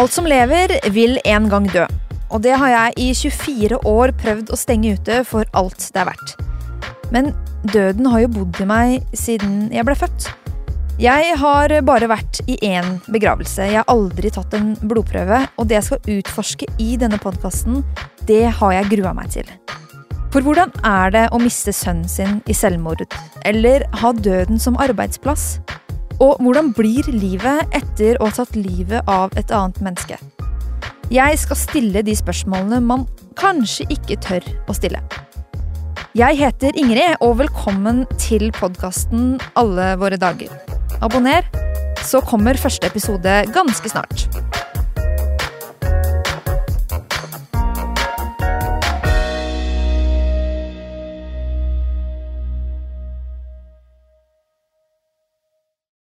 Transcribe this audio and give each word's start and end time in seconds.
Alt 0.00 0.14
som 0.16 0.24
lever, 0.24 0.72
vil 0.94 1.18
en 1.28 1.48
gang 1.52 1.66
dø. 1.68 1.82
Og 2.32 2.40
det 2.40 2.54
har 2.56 2.70
jeg 2.72 2.92
i 2.96 3.08
24 3.12 3.82
år 3.84 4.14
prøvd 4.16 4.48
å 4.48 4.56
stenge 4.56 4.94
ute 4.96 5.18
for 5.28 5.44
alt 5.52 5.82
det 5.92 6.00
er 6.00 6.06
verdt. 6.08 6.30
Men 7.12 7.28
døden 7.68 8.08
har 8.08 8.22
jo 8.22 8.30
bodd 8.38 8.62
i 8.64 8.68
meg 8.70 9.18
siden 9.18 9.66
jeg 9.74 9.84
ble 9.84 9.98
født. 10.00 10.30
Jeg 11.04 11.34
har 11.42 11.74
bare 11.84 12.08
vært 12.08 12.40
i 12.48 12.56
én 12.64 12.96
begravelse. 13.12 13.66
Jeg 13.68 13.82
har 13.82 13.92
aldri 13.92 14.32
tatt 14.32 14.56
en 14.56 14.72
blodprøve. 14.80 15.42
Og 15.60 15.68
det 15.68 15.76
jeg 15.76 15.88
skal 15.90 16.16
utforske 16.16 16.70
i 16.80 16.94
denne 17.00 17.20
podkasten, 17.20 17.82
det 18.24 18.46
har 18.56 18.76
jeg 18.78 18.92
grua 18.94 19.12
meg 19.20 19.34
til. 19.36 19.52
For 20.32 20.40
hvordan 20.40 20.72
er 20.86 21.12
det 21.12 21.26
å 21.28 21.42
miste 21.44 21.76
sønnen 21.76 22.08
sin 22.08 22.40
i 22.48 22.56
selvmord? 22.56 23.04
Eller 23.44 23.84
ha 24.00 24.14
døden 24.16 24.62
som 24.62 24.80
arbeidsplass? 24.80 25.58
Og 26.20 26.36
hvordan 26.44 26.74
blir 26.76 27.06
livet 27.16 27.72
etter 27.72 28.18
å 28.20 28.26
ha 28.28 28.34
tatt 28.36 28.52
livet 28.52 29.06
av 29.08 29.32
et 29.40 29.48
annet 29.56 29.78
menneske? 29.80 30.18
Jeg 31.10 31.38
skal 31.40 31.56
stille 31.56 32.02
de 32.04 32.12
spørsmålene 32.14 32.82
man 32.84 33.06
kanskje 33.40 33.86
ikke 33.96 34.18
tør 34.20 34.44
å 34.68 34.76
stille. 34.76 35.00
Jeg 36.12 36.36
heter 36.36 36.76
Ingrid, 36.76 37.16
og 37.24 37.38
velkommen 37.40 38.04
til 38.20 38.50
podkasten 38.52 39.38
Alle 39.56 39.94
våre 39.96 40.20
dager. 40.20 40.52
Abonner, 41.00 41.48
så 42.04 42.20
kommer 42.20 42.60
første 42.60 42.92
episode 42.92 43.40
ganske 43.56 43.88
snart. 43.88 44.28